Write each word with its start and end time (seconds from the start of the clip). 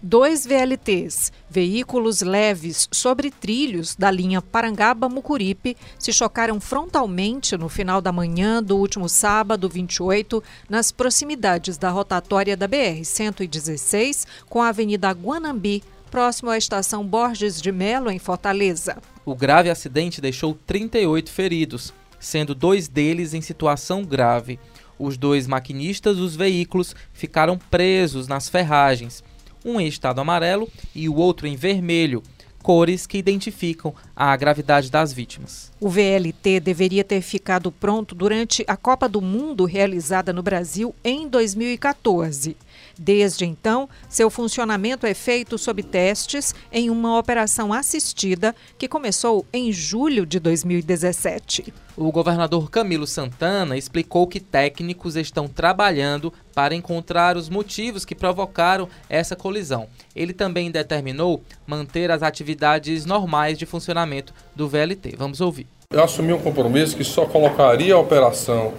Dois 0.00 0.46
VLTs, 0.46 1.32
veículos 1.50 2.20
leves 2.20 2.88
sobre 2.92 3.32
trilhos 3.32 3.96
da 3.96 4.08
linha 4.12 4.40
Parangaba-Mucuripe, 4.40 5.76
se 5.98 6.12
chocaram 6.12 6.60
frontalmente 6.60 7.56
no 7.56 7.68
final 7.68 8.00
da 8.00 8.12
manhã 8.12 8.62
do 8.62 8.76
último 8.76 9.08
sábado, 9.08 9.68
28, 9.68 10.40
nas 10.70 10.92
proximidades 10.92 11.76
da 11.76 11.90
rotatória 11.90 12.56
da 12.56 12.68
BR-116 12.68 14.24
com 14.48 14.62
a 14.62 14.68
Avenida 14.68 15.10
Guanambi, 15.10 15.82
próximo 16.12 16.50
à 16.50 16.56
estação 16.56 17.04
Borges 17.04 17.60
de 17.60 17.72
Melo, 17.72 18.08
em 18.08 18.20
Fortaleza. 18.20 18.98
O 19.24 19.34
grave 19.34 19.68
acidente 19.68 20.20
deixou 20.20 20.56
38 20.64 21.28
feridos, 21.28 21.92
sendo 22.20 22.54
dois 22.54 22.86
deles 22.86 23.34
em 23.34 23.40
situação 23.40 24.04
grave. 24.04 24.60
Os 24.96 25.16
dois 25.16 25.48
maquinistas 25.48 26.18
dos 26.18 26.36
veículos 26.36 26.94
ficaram 27.12 27.58
presos 27.58 28.28
nas 28.28 28.48
ferragens 28.48 29.24
um 29.68 29.80
em 29.80 29.86
estado 29.86 30.20
amarelo 30.20 30.68
e 30.94 31.08
o 31.08 31.14
outro 31.14 31.46
em 31.46 31.54
vermelho, 31.54 32.22
cores 32.62 33.06
que 33.06 33.18
identificam 33.18 33.94
a 34.16 34.34
gravidade 34.36 34.90
das 34.90 35.12
vítimas. 35.12 35.70
O 35.80 35.88
VLT 35.88 36.60
deveria 36.60 37.04
ter 37.04 37.20
ficado 37.20 37.70
pronto 37.70 38.14
durante 38.14 38.64
a 38.66 38.76
Copa 38.76 39.08
do 39.08 39.20
Mundo 39.20 39.64
realizada 39.64 40.32
no 40.32 40.42
Brasil 40.42 40.94
em 41.04 41.28
2014. 41.28 42.56
Desde 42.98 43.44
então, 43.44 43.88
seu 44.08 44.28
funcionamento 44.28 45.06
é 45.06 45.14
feito 45.14 45.56
sob 45.56 45.82
testes 45.82 46.54
em 46.72 46.90
uma 46.90 47.16
operação 47.18 47.72
assistida 47.72 48.54
que 48.76 48.88
começou 48.88 49.46
em 49.52 49.72
julho 49.72 50.26
de 50.26 50.40
2017. 50.40 51.72
O 51.96 52.10
governador 52.10 52.70
Camilo 52.70 53.06
Santana 53.06 53.76
explicou 53.76 54.26
que 54.26 54.40
técnicos 54.40 55.16
estão 55.16 55.46
trabalhando 55.46 56.32
para 56.54 56.74
encontrar 56.74 57.36
os 57.36 57.48
motivos 57.48 58.04
que 58.04 58.14
provocaram 58.14 58.88
essa 59.08 59.36
colisão. 59.36 59.88
Ele 60.14 60.32
também 60.32 60.70
determinou 60.70 61.42
manter 61.66 62.10
as 62.10 62.22
atividades 62.22 63.04
normais 63.04 63.58
de 63.58 63.66
funcionamento 63.66 64.34
do 64.54 64.68
VLT. 64.68 65.14
Vamos 65.16 65.40
ouvir. 65.40 65.66
Eu 65.92 66.04
assumi 66.04 66.32
um 66.32 66.40
compromisso 66.40 66.96
que 66.96 67.04
só 67.04 67.24
colocaria 67.24 67.94
a 67.94 67.98
operação 67.98 68.74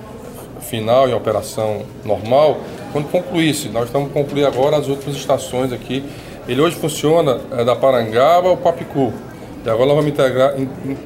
final 0.59 1.09
e 1.09 1.11
a 1.11 1.17
operação 1.17 1.85
normal 2.05 2.61
quando 2.91 3.09
concluísse. 3.09 3.69
Nós 3.69 3.85
estamos 3.85 4.11
concluindo 4.11 4.47
agora 4.47 4.77
as 4.77 4.87
últimas 4.87 5.15
estações 5.15 5.71
aqui. 5.71 6.03
Ele 6.47 6.61
hoje 6.61 6.75
funciona 6.75 7.39
é, 7.51 7.63
da 7.63 7.75
Parangaba 7.75 8.49
ao 8.49 8.57
Papicu. 8.57 9.13
E 9.65 9.69
agora 9.69 9.87
nós 9.87 9.95
vamos 9.97 10.11
integrar, 10.11 10.53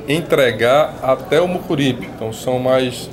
entregar 0.07 0.99
até 1.01 1.41
o 1.41 1.47
Mucuripe. 1.47 2.09
Então 2.15 2.31
são 2.31 2.59
mais 2.59 3.09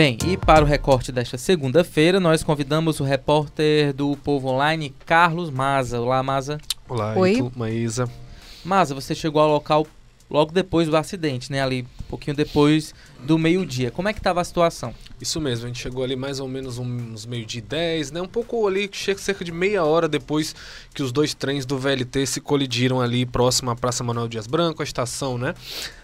Bem, 0.00 0.16
e 0.26 0.34
para 0.34 0.64
o 0.64 0.66
recorte 0.66 1.12
desta 1.12 1.36
segunda-feira, 1.36 2.18
nós 2.18 2.42
convidamos 2.42 3.00
o 3.00 3.04
repórter 3.04 3.92
do 3.92 4.16
Povo 4.16 4.48
Online, 4.48 4.94
Carlos 5.04 5.50
Maza. 5.50 6.00
Olá, 6.00 6.22
Maza. 6.22 6.58
Olá, 6.88 7.14
Oi. 7.18 7.50
Maísa. 7.54 8.10
Maza, 8.64 8.94
você 8.94 9.14
chegou 9.14 9.42
ao 9.42 9.50
local 9.50 9.86
logo 10.30 10.52
depois 10.52 10.88
do 10.88 10.96
acidente, 10.96 11.52
né? 11.52 11.62
Ali, 11.62 11.86
um 12.00 12.04
pouquinho 12.04 12.34
depois 12.34 12.94
do 13.26 13.38
meio-dia. 13.38 13.90
Como 13.90 14.08
é 14.08 14.14
que 14.14 14.20
estava 14.20 14.40
a 14.40 14.44
situação? 14.44 14.94
Isso 15.20 15.38
mesmo, 15.38 15.66
a 15.66 15.68
gente 15.68 15.82
chegou 15.82 16.02
ali 16.02 16.16
mais 16.16 16.40
ou 16.40 16.48
menos 16.48 16.78
uns 16.78 17.26
meio-dia 17.26 17.58
e 17.58 17.62
dez, 17.62 18.10
né? 18.10 18.22
Um 18.22 18.26
pouco 18.26 18.66
ali, 18.66 18.88
cerca 19.18 19.44
de 19.44 19.52
meia 19.52 19.84
hora 19.84 20.08
depois 20.08 20.54
que 20.94 21.02
os 21.02 21.12
dois 21.12 21.34
trens 21.34 21.66
do 21.66 21.78
VLT 21.78 22.26
se 22.26 22.40
colidiram 22.40 23.02
ali 23.02 23.26
próximo 23.26 23.70
à 23.70 23.76
Praça 23.76 24.02
Manuel 24.02 24.28
Dias 24.28 24.46
Branco, 24.46 24.80
a 24.80 24.84
estação, 24.84 25.36
né? 25.36 25.52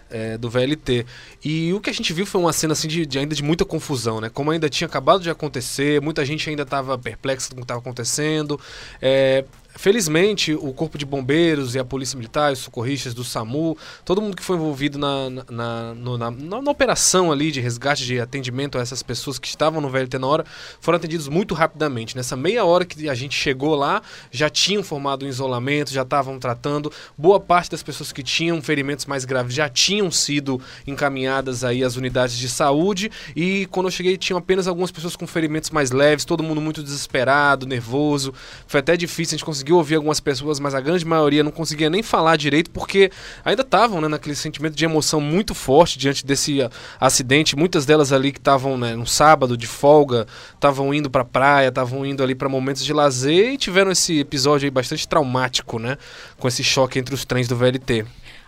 É, 0.09 0.37
do 0.37 0.49
VLT. 0.49 1.05
E 1.43 1.73
o 1.73 1.79
que 1.79 1.89
a 1.89 1.93
gente 1.93 2.11
viu 2.13 2.25
foi 2.25 2.41
uma 2.41 2.53
cena 2.53 2.73
assim 2.73 2.87
de, 2.87 3.05
de, 3.05 3.19
ainda 3.19 3.35
de 3.35 3.43
muita 3.43 3.65
confusão, 3.65 4.21
né? 4.21 4.29
Como 4.29 4.51
ainda 4.51 4.69
tinha 4.69 4.87
acabado 4.87 5.21
de 5.21 5.29
acontecer, 5.29 6.01
muita 6.01 6.25
gente 6.25 6.49
ainda 6.49 6.63
estava 6.63 6.97
perplexa 6.97 7.49
com 7.49 7.55
o 7.55 7.57
que 7.57 7.63
estava 7.63 7.79
acontecendo. 7.79 8.59
É, 9.01 9.43
Felizmente, 9.77 10.55
o 10.55 10.73
Corpo 10.73 10.97
de 10.97 11.05
Bombeiros 11.05 11.75
e 11.75 11.79
a 11.79 11.85
Polícia 11.85 12.17
Militar, 12.17 12.51
os 12.51 12.59
socorristas 12.59 13.13
do 13.13 13.23
SAMU, 13.23 13.77
todo 14.03 14.19
mundo 14.19 14.35
que 14.35 14.43
foi 14.43 14.55
envolvido 14.55 14.97
na, 14.97 15.29
na, 15.29 15.93
na, 15.93 16.31
na, 16.31 16.61
na 16.61 16.71
operação 16.71 17.31
ali 17.31 17.51
de 17.51 17.61
resgate, 17.61 18.03
de 18.03 18.19
atendimento 18.19 18.79
a 18.79 18.81
essas 18.81 19.03
pessoas 19.03 19.37
que 19.37 19.47
estavam 19.47 19.79
no 19.79 19.87
VLT 19.87 20.17
na 20.17 20.25
hora, 20.25 20.45
foram 20.81 20.95
atendidos 20.95 21.27
muito 21.27 21.53
rapidamente. 21.53 22.17
Nessa 22.17 22.35
meia 22.35 22.65
hora 22.65 22.85
que 22.85 23.07
a 23.07 23.13
gente 23.13 23.35
chegou 23.35 23.75
lá, 23.75 24.01
já 24.31 24.49
tinham 24.49 24.81
formado 24.81 25.27
um 25.27 25.29
isolamento, 25.29 25.93
já 25.93 26.01
estavam 26.01 26.39
tratando. 26.39 26.91
Boa 27.15 27.39
parte 27.39 27.69
das 27.69 27.83
pessoas 27.83 28.11
que 28.11 28.23
tinham 28.23 28.59
ferimentos 28.63 29.05
mais 29.05 29.25
graves 29.25 29.53
já 29.53 29.69
tinham 29.69 30.09
sido 30.09 30.59
encaminhadas 30.87 31.63
aí 31.63 31.83
às 31.83 31.95
unidades 31.95 32.35
de 32.35 32.49
saúde. 32.49 33.11
E 33.35 33.67
quando 33.67 33.85
eu 33.85 33.91
cheguei, 33.91 34.17
tinham 34.17 34.39
apenas 34.39 34.67
algumas 34.67 34.89
pessoas 34.89 35.15
com 35.15 35.27
ferimentos 35.27 35.69
mais 35.69 35.91
leves, 35.91 36.25
todo 36.25 36.41
mundo 36.41 36.59
muito 36.59 36.81
desesperado, 36.81 37.67
nervoso. 37.67 38.33
Foi 38.65 38.79
até 38.79 38.97
difícil 38.97 39.35
a 39.35 39.37
gente 39.37 39.45
conseguir 39.45 39.66
conseguiu 39.67 39.77
ouvir 39.77 39.95
algumas 39.95 40.19
pessoas, 40.19 40.59
mas 40.59 40.73
a 40.73 40.79
grande 40.79 41.05
maioria 41.05 41.43
não 41.43 41.51
conseguia 41.51 41.89
nem 41.89 42.01
falar 42.01 42.37
direito 42.37 42.71
porque 42.71 43.11
ainda 43.43 43.63
estavam 43.63 43.99
né, 43.99 44.07
naquele 44.07 44.35
sentimento 44.35 44.75
de 44.75 44.85
emoção 44.85 45.19
muito 45.19 45.53
forte 45.53 45.99
diante 45.99 46.25
desse 46.25 46.61
uh, 46.61 46.69
acidente. 46.99 47.55
Muitas 47.55 47.85
delas 47.85 48.13
ali 48.13 48.31
que 48.31 48.39
estavam 48.39 48.77
né, 48.77 48.95
no 48.95 49.05
sábado 49.05 49.57
de 49.57 49.67
folga, 49.67 50.25
estavam 50.53 50.93
indo 50.93 51.09
para 51.09 51.21
a 51.21 51.25
praia, 51.25 51.67
estavam 51.67 52.05
indo 52.05 52.23
ali 52.23 52.33
para 52.33 52.47
momentos 52.47 52.83
de 52.83 52.93
lazer 52.93 53.53
e 53.53 53.57
tiveram 53.57 53.91
esse 53.91 54.19
episódio 54.19 54.65
aí 54.65 54.71
bastante 54.71 55.07
traumático, 55.07 55.79
né, 55.79 55.97
com 56.37 56.47
esse 56.47 56.63
choque 56.63 56.97
entre 56.97 57.13
os 57.13 57.25
trens 57.25 57.47
do 57.47 57.55
VLT. 57.55 58.05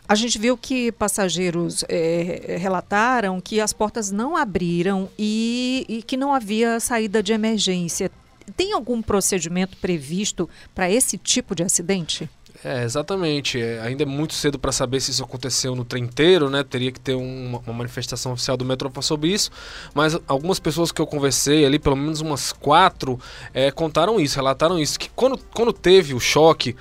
A 0.08 0.16
gente 0.16 0.40
viu 0.40 0.58
que 0.58 0.92
passageiros 0.94 1.84
é, 1.88 2.58
relataram 2.60 3.40
que 3.40 3.62
as 3.62 3.72
portas 3.72 4.10
não 4.10 4.36
abriram 4.36 5.08
e, 5.20 5.86
e, 5.88 6.02
que 6.02 6.18
não 6.18 6.34
havia 6.34 6.80
saída 6.80 7.22
de 7.22 7.32
emergência. 7.32 8.10
Tem 8.56 8.74
algum 8.74 9.02
procedimento 9.02 9.78
previsto 9.78 10.50
para 10.74 10.90
esse 10.90 11.18
tipo 11.18 11.56
de 11.56 11.64
acidente? 11.64 12.30
É, 12.64 12.84
exatamente. 12.84 13.62
É, 13.62 13.80
ainda 13.82 14.04
é 14.04 14.06
muito 14.06 14.34
cedo 14.34 14.60
para 14.60 14.72
saber 14.72 15.00
se 15.00 15.12
isso 15.12 15.24
aconteceu 15.24 15.76
no 15.76 15.86
trem 15.86 16.04
inteiro, 16.04 16.50
né? 16.50 16.64
Teria 16.64 16.92
que 16.92 17.00
ter 17.00 17.16
uma, 17.16 17.60
uma 17.60 17.74
manifestação 17.74 18.34
oficial 18.34 18.58
do 18.58 18.66
metrô 18.66 18.92
sobre 19.02 19.30
isso. 19.30 19.50
Mas 19.94 20.18
algumas 20.28 20.60
pessoas 20.60 20.92
que 20.92 21.02
eu 21.02 21.08
conversei 21.08 21.66
ali, 21.66 21.80
pelo 21.80 21.96
menos 21.96 22.22
umas 22.22 22.52
quatro, 22.52 23.20
é, 23.54 23.72
contaram 23.72 24.20
isso, 24.20 24.36
relataram 24.36 24.78
isso. 24.78 25.00
Que 25.00 25.10
quando, 25.16 25.38
quando 25.54 25.72
teve 25.72 26.14
o 26.14 26.20
choque, 26.20 26.76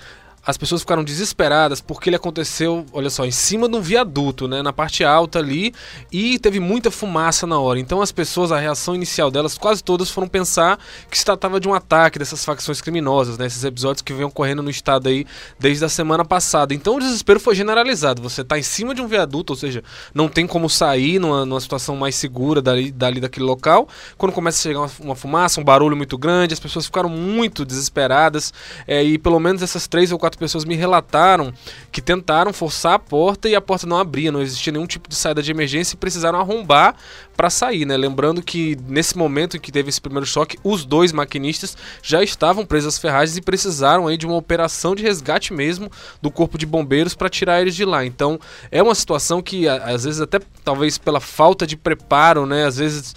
as 0.48 0.56
pessoas 0.56 0.80
ficaram 0.80 1.04
desesperadas 1.04 1.78
porque 1.78 2.08
ele 2.08 2.16
aconteceu, 2.16 2.86
olha 2.90 3.10
só, 3.10 3.26
em 3.26 3.30
cima 3.30 3.68
de 3.68 3.76
um 3.76 3.82
viaduto, 3.82 4.48
né, 4.48 4.62
na 4.62 4.72
parte 4.72 5.04
alta 5.04 5.38
ali, 5.38 5.74
e 6.10 6.38
teve 6.38 6.58
muita 6.58 6.90
fumaça 6.90 7.46
na 7.46 7.60
hora. 7.60 7.78
Então 7.78 8.00
as 8.00 8.10
pessoas, 8.10 8.50
a 8.50 8.58
reação 8.58 8.94
inicial 8.94 9.30
delas, 9.30 9.58
quase 9.58 9.84
todas 9.84 10.08
foram 10.08 10.26
pensar 10.26 10.78
que 11.10 11.18
se 11.18 11.24
tratava 11.24 11.60
de 11.60 11.68
um 11.68 11.74
ataque 11.74 12.18
dessas 12.18 12.46
facções 12.46 12.80
criminosas, 12.80 13.36
né, 13.36 13.44
esses 13.44 13.62
episódios 13.62 14.00
que 14.00 14.10
vêm 14.14 14.24
ocorrendo 14.24 14.62
no 14.62 14.70
estado 14.70 15.10
aí 15.10 15.26
desde 15.60 15.84
a 15.84 15.88
semana 15.90 16.24
passada. 16.24 16.72
Então 16.72 16.96
o 16.96 16.98
desespero 16.98 17.38
foi 17.38 17.54
generalizado. 17.54 18.22
Você 18.22 18.40
está 18.40 18.58
em 18.58 18.62
cima 18.62 18.94
de 18.94 19.02
um 19.02 19.06
viaduto, 19.06 19.52
ou 19.52 19.56
seja, 19.58 19.84
não 20.14 20.30
tem 20.30 20.46
como 20.46 20.70
sair 20.70 21.18
numa, 21.18 21.44
numa 21.44 21.60
situação 21.60 21.94
mais 21.94 22.14
segura 22.14 22.62
dali, 22.62 22.90
dali 22.90 23.20
daquele 23.20 23.44
local. 23.44 23.86
Quando 24.16 24.32
começa 24.32 24.60
a 24.60 24.62
chegar 24.62 24.80
uma, 24.80 24.90
uma 25.00 25.14
fumaça, 25.14 25.60
um 25.60 25.64
barulho 25.64 25.94
muito 25.94 26.16
grande, 26.16 26.54
as 26.54 26.60
pessoas 26.60 26.86
ficaram 26.86 27.10
muito 27.10 27.66
desesperadas, 27.66 28.50
é, 28.86 29.04
e 29.04 29.18
pelo 29.18 29.38
menos 29.38 29.60
essas 29.60 29.86
três 29.86 30.10
ou 30.10 30.18
quatro 30.18 30.37
pessoas 30.38 30.64
me 30.64 30.74
relataram 30.74 31.52
que 31.90 32.00
tentaram 32.00 32.52
forçar 32.52 32.94
a 32.94 32.98
porta 32.98 33.48
e 33.48 33.54
a 33.54 33.60
porta 33.60 33.86
não 33.86 33.98
abria, 33.98 34.32
não 34.32 34.40
existia 34.40 34.72
nenhum 34.72 34.86
tipo 34.86 35.08
de 35.08 35.14
saída 35.14 35.42
de 35.42 35.50
emergência 35.50 35.94
e 35.94 35.98
precisaram 35.98 36.38
arrombar 36.38 36.94
para 37.36 37.50
sair, 37.50 37.84
né? 37.84 37.96
Lembrando 37.96 38.42
que 38.42 38.76
nesse 38.88 39.16
momento 39.16 39.56
em 39.56 39.60
que 39.60 39.70
teve 39.70 39.88
esse 39.88 40.00
primeiro 40.00 40.26
choque, 40.26 40.58
os 40.64 40.84
dois 40.84 41.12
maquinistas 41.12 41.76
já 42.02 42.22
estavam 42.22 42.64
presos 42.66 42.94
às 42.94 43.00
ferragens 43.00 43.36
e 43.36 43.40
precisaram 43.40 44.06
aí 44.06 44.16
de 44.16 44.26
uma 44.26 44.36
operação 44.36 44.94
de 44.94 45.02
resgate 45.02 45.52
mesmo 45.52 45.90
do 46.20 46.30
corpo 46.30 46.58
de 46.58 46.66
bombeiros 46.66 47.14
para 47.14 47.28
tirar 47.28 47.60
eles 47.60 47.76
de 47.76 47.84
lá. 47.84 48.04
Então, 48.04 48.40
é 48.70 48.82
uma 48.82 48.94
situação 48.94 49.40
que 49.40 49.68
às 49.68 50.04
vezes 50.04 50.20
até 50.20 50.40
talvez 50.64 50.98
pela 50.98 51.20
falta 51.20 51.66
de 51.66 51.76
preparo, 51.76 52.46
né, 52.46 52.64
às 52.64 52.76
vezes 52.76 53.14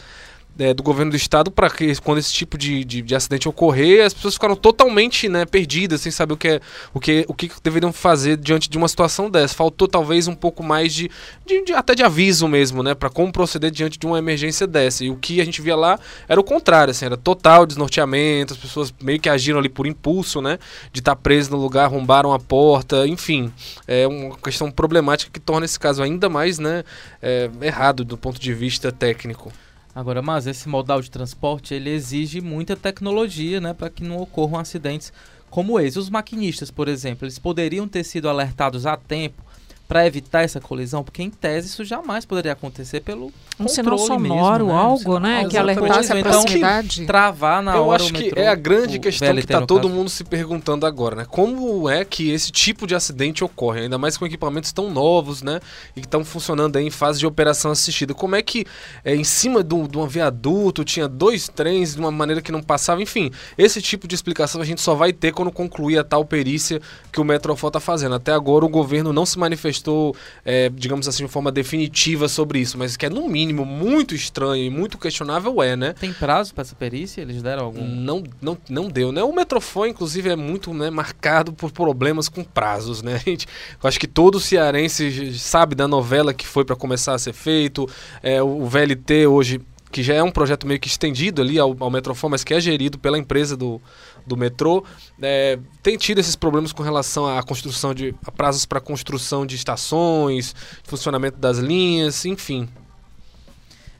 é, 0.60 0.74
do 0.74 0.84
governo 0.84 1.12
do 1.12 1.18
estado 1.18 1.50
para 1.50 1.70
que 1.70 1.96
quando 2.02 2.18
esse 2.18 2.34
tipo 2.34 2.58
de, 2.58 2.84
de, 2.84 3.02
de, 3.02 3.16
acidente 3.16 3.48
ocorrer 3.48 4.06
as 4.06 4.14
pessoas 4.14 4.34
ficaram 4.34 4.56
totalmente 4.56 5.30
né, 5.30 5.46
perdidas 5.46 6.02
sem 6.02 6.12
saber 6.12 6.34
o 6.34 6.38
que, 6.38 6.48
é, 6.48 6.62
o, 6.94 7.00
que, 7.00 7.26
o 7.28 7.34
que 7.34 7.50
deveriam 7.64 7.94
fazer 7.94 8.38
diante 8.38 8.70
de 8.70 8.78
uma 8.78 8.88
situação 8.88 9.30
dessa. 9.30 9.56
Faltou 9.56 9.88
talvez 9.88 10.28
um 10.28 10.36
pouco 10.36 10.62
mais 10.62 10.94
de, 10.94 11.10
de, 11.46 11.64
de 11.64 11.74
até 11.74 11.96
de 11.96 12.04
aviso 12.04 12.48
mesmo 12.48 12.84
né 12.84 12.94
para 12.94 13.10
como 13.10 13.32
proceder 13.32 13.72
diante 13.72 13.98
de 13.98 14.06
uma 14.06 14.20
emergência 14.20 14.68
dessa. 14.68 15.06
E 15.06 15.10
o 15.10 15.16
que 15.16 15.40
a 15.40 15.46
gente 15.46 15.62
via 15.62 15.76
lá 15.76 16.00
era 16.28 16.40
o 16.40 16.44
contrário 16.44 16.92
assim, 16.92 17.06
era 17.06 17.18
total 17.18 17.66
desnorteamento 17.66 18.54
as 18.54 18.60
pessoas 18.60 18.94
meio 19.02 19.20
que 19.20 19.30
agiram 19.30 19.60
ali 19.60 19.70
por 19.70 19.88
impulso 19.88 20.42
né 20.42 20.60
de 20.92 21.00
estar 21.00 21.16
tá 21.16 21.22
presas 21.22 21.50
no 21.50 21.58
lugar 21.58 21.86
arrombaram 21.86 22.34
a 22.34 22.40
porta 22.40 23.08
enfim. 23.08 23.52
É 23.88 24.08
uma 24.08 24.36
questão 24.38 24.70
problemática 24.70 25.32
que 25.32 25.40
torna 25.40 25.66
esse 25.66 25.80
caso 25.80 26.04
ainda 26.04 26.28
mais 26.30 26.60
né 26.60 26.84
é, 27.22 27.50
errado 27.62 28.04
do 28.04 28.18
ponto 28.18 28.40
de 28.40 28.54
vista 28.54 28.92
técnico 28.92 29.52
Agora, 29.94 30.22
mas 30.22 30.48
esse 30.48 30.70
modal 30.70 31.02
de 31.02 31.12
transporte 31.12 31.74
ele 31.74 31.90
exige 31.90 32.40
muita 32.40 32.78
tecnologia, 32.78 33.60
né, 33.60 33.74
para 33.74 33.90
que 33.90 34.04
não 34.04 34.18
ocorram 34.18 34.58
acidentes 34.60 35.12
como 35.50 35.80
esse. 35.80 36.00
Os 36.00 36.10
maquinistas, 36.10 36.72
por 36.72 36.88
exemplo, 36.88 37.26
eles 37.26 37.38
poderiam 37.38 37.88
ter 37.88 38.04
sido 38.04 38.30
alertados 38.30 38.86
a 38.86 38.96
tempo 38.96 39.44
para 39.92 40.08
evitar 40.08 40.42
essa 40.42 40.62
colisão, 40.62 41.04
porque 41.04 41.22
em 41.22 41.30
tese 41.30 41.68
isso 41.68 41.84
jamais 41.84 42.24
poderia 42.24 42.54
acontecer 42.54 43.02
pelo 43.02 43.30
um 43.60 43.68
sinal 43.68 43.98
sonoro, 43.98 44.68
mesmo, 44.68 44.68
né? 44.68 44.74
algo, 44.74 45.20
né, 45.20 45.46
que 45.50 45.58
alertasse 45.58 46.14
a 46.14 46.18
então, 46.18 46.32
proximidade. 46.32 47.02
Então, 47.02 47.08
travar 47.08 47.62
na 47.62 47.76
Eu 47.76 47.88
hora 47.88 48.02
acho 48.02 48.14
que 48.14 48.24
metrô, 48.24 48.42
é 48.42 48.48
a 48.48 48.56
grande 48.56 49.00
questão 49.00 49.28
VLT, 49.28 49.48
que 49.48 49.54
está 49.54 49.66
todo 49.66 49.90
mundo 49.90 50.10
se 50.10 50.24
perguntando 50.24 50.86
agora, 50.86 51.18
né? 51.18 51.26
Como 51.30 51.90
é 51.90 52.06
que 52.06 52.32
esse 52.32 52.54
tipo 52.54 52.88
de 52.88 52.96
acidente 52.96 53.44
ocorre, 53.44 53.82
ainda 53.82 53.98
mais 53.98 54.16
com 54.16 54.26
equipamentos 54.26 54.72
tão 54.72 54.90
novos, 54.90 55.42
né, 55.42 55.60
e 55.94 56.00
que 56.00 56.08
estão 56.08 56.24
funcionando 56.24 56.78
aí 56.78 56.88
em 56.88 56.90
fase 56.90 57.20
de 57.20 57.28
operação 57.28 57.70
assistida? 57.70 58.14
Como 58.14 58.34
é 58.34 58.42
que 58.42 58.66
é, 59.04 59.14
em 59.14 59.26
cima 59.26 59.62
de 59.62 59.76
um, 59.76 59.86
de 59.86 59.98
um 59.98 60.08
viaduto 60.08 60.86
tinha 60.86 61.10
dois 61.10 61.50
trens 61.50 61.96
de 61.96 62.00
uma 62.00 62.12
maneira 62.12 62.42
que 62.42 62.54
não 62.54 62.64
passava? 62.64 63.02
Enfim, 63.02 63.30
esse 63.58 63.82
tipo 63.82 64.08
de 64.08 64.16
explicação 64.16 64.62
a 64.62 64.66
gente 64.66 64.80
só 64.80 64.96
vai 64.96 65.12
ter 65.12 65.34
quando 65.34 65.52
concluir 65.52 65.98
a 65.98 66.04
tal 66.06 66.24
perícia 66.24 66.80
que 67.12 67.20
o 67.20 67.26
Metrofó 67.26 67.68
está 67.68 67.82
fazendo. 67.82 68.16
Até 68.16 68.32
agora 68.32 68.64
o 68.64 68.70
governo 68.70 69.12
não 69.12 69.26
se 69.26 69.38
manifestou 69.38 69.81
manifestou, 69.82 70.16
é, 70.46 70.70
digamos 70.70 71.08
assim, 71.08 71.26
de 71.26 71.32
forma 71.32 71.52
definitiva 71.52 72.28
sobre 72.28 72.60
isso, 72.60 72.78
mas 72.78 72.96
que 72.96 73.06
é 73.06 73.10
no 73.10 73.28
mínimo 73.28 73.66
muito 73.66 74.14
estranho 74.14 74.64
e 74.64 74.70
muito 74.70 74.98
questionável 74.98 75.62
é, 75.62 75.76
né? 75.76 75.94
Tem 75.94 76.14
prazo 76.14 76.54
para 76.54 76.62
essa 76.62 76.76
perícia? 76.76 77.22
Eles 77.22 77.42
deram 77.42 77.66
algum? 77.66 77.86
Não, 77.86 78.24
não, 78.42 78.58
não 78.70 78.88
deu, 78.88 79.12
né? 79.12 79.24
O 79.24 79.34
Metrofone, 79.34 79.92
inclusive, 79.92 80.30
é 80.30 80.36
muito 80.36 80.74
né, 80.74 80.90
marcado 80.90 81.52
por 81.52 81.72
problemas 81.72 82.30
com 82.30 82.44
prazos, 82.44 83.02
né? 83.02 83.20
Gente, 83.26 83.48
eu 83.82 83.88
acho 83.88 84.00
que 84.00 84.08
todo 84.08 84.40
cearense 84.40 85.38
sabe 85.38 85.76
da 85.76 85.88
novela 85.88 86.34
que 86.34 86.46
foi 86.46 86.64
para 86.64 86.76
começar 86.76 87.14
a 87.14 87.20
ser 87.20 87.34
feito. 87.34 87.90
É, 88.22 88.42
o 88.42 88.66
VLT 88.66 89.28
hoje 89.28 89.62
que 89.92 90.02
já 90.02 90.14
é 90.14 90.24
um 90.24 90.32
projeto 90.32 90.66
meio 90.66 90.80
que 90.80 90.88
estendido 90.88 91.42
ali 91.42 91.60
ao, 91.60 91.76
ao 91.78 91.92
Metrofone, 91.92 92.32
mas 92.32 92.44
que 92.44 92.54
é 92.54 92.62
gerido 92.62 92.98
pela 92.98 93.18
empresa 93.18 93.58
do, 93.58 93.82
do 94.26 94.38
metrô, 94.38 94.84
é, 95.22 95.58
tem 95.82 95.98
tido 95.98 96.20
esses 96.20 96.36
problemas 96.36 96.72
com 96.72 96.84
relação 96.84 97.28
à 97.28 97.42
construção 97.44 97.94
de 97.94 98.16
a 98.26 98.32
prazos 98.32 98.66
para 98.66 98.80
construção 98.80 99.46
de 99.46 99.56
estações, 99.56 100.56
funcionamento 100.84 101.38
das 101.38 101.58
linhas, 101.58 102.26
enfim. 102.26 102.68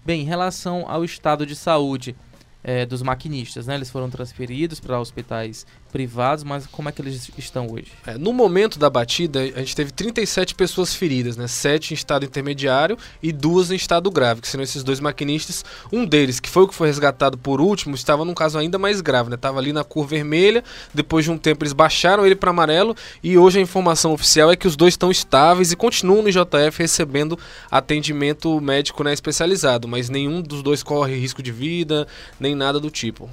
Bem, 0.04 0.22
em 0.22 0.26
relação 0.26 0.90
ao 0.90 1.06
estado 1.06 1.46
de 1.46 1.56
saúde 1.56 2.16
é, 2.64 2.86
dos 2.86 3.02
maquinistas, 3.02 3.68
né? 3.68 3.76
Eles 3.76 3.90
foram 3.90 4.10
transferidos 4.10 4.80
para 4.80 5.00
hospitais 5.00 5.66
privados, 5.92 6.44
mas 6.44 6.66
como 6.68 6.88
é 6.88 6.92
que 6.92 7.02
eles 7.02 7.30
estão 7.38 7.68
hoje? 7.70 7.88
É, 8.06 8.18
no 8.18 8.32
momento 8.32 8.80
da 8.80 8.90
batida, 8.90 9.42
a 9.42 9.60
gente 9.60 9.76
teve 9.76 9.92
37 9.92 10.56
pessoas 10.56 10.96
feridas, 10.96 11.36
né? 11.36 11.48
7 11.48 11.92
em 11.92 11.96
estado 11.96 12.26
intermediário 12.26 12.98
e 13.22 13.32
duas 13.32 13.72
em 13.72 13.76
estado 13.76 14.10
grave, 14.10 14.42
que 14.42 14.48
são 14.48 14.62
esses 14.62 14.84
dois 14.84 15.00
maquinistas. 15.00 15.66
Um 15.92 16.06
deles, 16.06 16.40
que 16.40 16.50
foi 16.50 16.64
o 16.64 16.68
que 16.68 16.76
foi 16.76 16.88
resgatado 16.88 17.38
por 17.38 17.60
último, 17.60 17.96
estava 17.96 18.24
num 18.24 18.34
caso 18.34 18.58
ainda 18.58 18.78
mais 18.78 19.02
grave, 19.02 19.30
né? 19.30 19.36
Estava 19.36 19.60
ali 19.60 19.74
na 19.74 19.84
cor 19.84 20.08
vermelha, 20.08 20.64
depois 20.94 21.26
de 21.26 21.32
um 21.32 21.38
tempo 21.38 21.64
eles 21.64 21.74
baixaram 21.74 22.26
ele 22.26 22.36
para 22.36 22.52
amarelo 22.52 22.96
e 23.24 23.38
hoje 23.38 23.60
a 23.60 23.62
informação 23.62 24.14
oficial 24.14 24.52
é 24.52 24.56
que 24.56 24.68
os 24.68 24.76
dois 24.76 24.94
estão 24.94 25.12
estáveis 25.12 25.72
e 25.72 25.76
continuam 25.76 26.22
no 26.22 26.30
IJF 26.30 26.80
recebendo 26.80 27.38
atendimento 27.70 28.60
médico 28.62 29.04
né, 29.04 29.14
especializado, 29.14 29.88
mas 29.88 30.10
nenhum 30.10 30.42
dos 30.42 30.62
dois 30.62 30.84
corre 30.84 31.16
risco 31.16 31.42
de 31.44 31.52
vida, 31.52 32.08
nem 32.40 32.51
nada 32.56 32.80
do 32.80 32.90
tipo. 32.90 33.30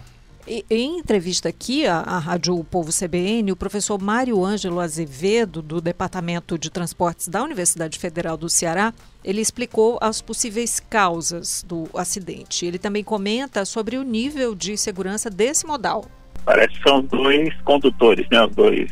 Em 0.71 0.99
entrevista 0.99 1.51
aqui 1.51 1.87
à, 1.87 1.99
à 1.99 2.19
Rádio 2.19 2.65
Povo 2.65 2.91
CBN, 2.91 3.53
o 3.53 3.57
professor 3.57 4.01
Mário 4.01 4.43
Ângelo 4.43 4.81
Azevedo, 4.81 5.61
do 5.61 5.79
Departamento 5.79 6.59
de 6.59 6.71
Transportes 6.71 7.29
da 7.29 7.43
Universidade 7.43 7.99
Federal 7.99 8.35
do 8.35 8.49
Ceará, 8.49 8.95
ele 9.23 9.43
explicou 9.43 9.99
as 10.01 10.23
possíveis 10.23 10.81
causas 10.81 11.63
do 11.69 11.87
acidente. 11.95 12.65
Ele 12.65 12.79
também 12.79 13.05
comenta 13.05 13.67
sobre 13.67 13.99
o 13.99 14.03
nível 14.03 14.55
de 14.55 14.79
segurança 14.79 15.29
desse 15.29 15.67
modal. 15.67 16.07
Parece 16.47 16.75
que 16.79 16.83
são 16.83 17.03
dois 17.03 17.55
condutores, 17.61 18.27
né? 18.31 18.43
Os 18.47 18.55
dois 18.55 18.91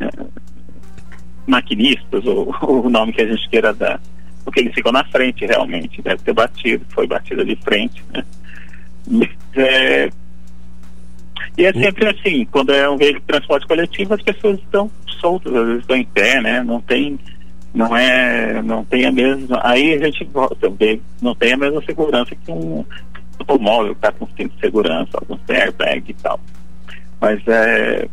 é, 0.00 0.08
maquinistas, 1.46 2.24
ou, 2.24 2.56
ou, 2.62 2.86
o 2.86 2.88
nome 2.88 3.12
que 3.12 3.20
a 3.20 3.26
gente 3.26 3.46
queira 3.50 3.74
dar. 3.74 4.00
Porque 4.44 4.60
eles 4.60 4.72
ficam 4.72 4.92
na 4.92 5.04
frente, 5.04 5.44
realmente. 5.44 6.00
Deve 6.00 6.22
ter 6.22 6.32
batido, 6.32 6.86
foi 6.88 7.06
batida 7.06 7.44
de 7.44 7.54
frente, 7.56 8.02
né? 8.14 8.24
É, 9.56 10.10
e 11.56 11.64
é 11.64 11.72
sempre 11.72 12.08
assim, 12.08 12.44
quando 12.46 12.72
é 12.72 12.88
um 12.88 12.96
veículo 12.96 13.20
de 13.20 13.26
transporte 13.26 13.66
coletivo, 13.66 14.14
as 14.14 14.22
pessoas 14.22 14.58
estão 14.58 14.90
soltas, 15.20 15.54
às 15.54 15.66
vezes 15.66 15.80
estão 15.82 15.96
em 15.96 16.04
pé, 16.04 16.40
né? 16.40 16.62
Não 16.62 16.80
tem, 16.80 17.18
não 17.72 17.96
é, 17.96 18.60
não 18.62 18.84
tem 18.84 19.06
a 19.06 19.12
mesma. 19.12 19.60
Aí 19.62 19.94
a 19.94 20.04
gente 20.04 20.28
também 20.60 21.00
não 21.22 21.34
tem 21.34 21.52
a 21.52 21.56
mesma 21.56 21.82
segurança 21.82 22.34
que 22.34 22.50
um 22.50 22.84
automóvel 23.38 23.94
que 23.94 23.98
está 23.98 24.12
com 24.12 24.26
cinto 24.36 24.54
de 24.54 24.60
segurança, 24.60 25.10
alguns 25.14 25.40
airbag 25.48 26.10
e 26.10 26.14
tal. 26.14 26.40
Mas 27.20 27.40
é, 27.46 28.08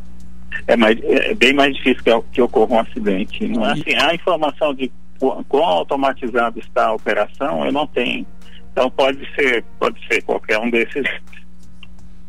é, 0.68 0.76
mais, 0.76 0.98
é 1.04 1.34
bem 1.34 1.54
mais 1.54 1.76
difícil 1.76 2.04
que, 2.04 2.22
que 2.34 2.42
ocorra 2.42 2.76
um 2.76 2.80
acidente. 2.80 3.48
Não 3.48 3.66
é 3.66 3.72
assim, 3.72 3.96
a 3.96 4.14
informação 4.14 4.74
de 4.74 4.92
quão 5.20 5.64
automatizado 5.64 6.60
está 6.60 6.88
a 6.88 6.94
operação, 6.94 7.66
eu 7.66 7.72
não 7.72 7.88
tenho. 7.88 8.26
Então 8.72 8.90
pode 8.90 9.28
ser, 9.36 9.64
pode 9.80 10.00
ser 10.08 10.22
qualquer 10.22 10.60
um 10.60 10.70
desses 10.70 11.06